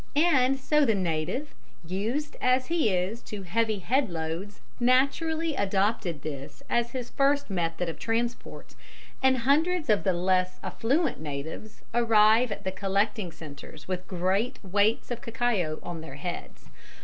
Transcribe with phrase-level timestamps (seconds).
[0.15, 1.53] And so the native,
[1.85, 7.87] used as he is to heavy head loads, naturally adopted this as his first method
[7.87, 8.73] of transport,
[9.21, 15.11] and hundreds of the less affluent natives arrive at the collecting centres with great weights
[15.11, 16.69] of cacao on their heads.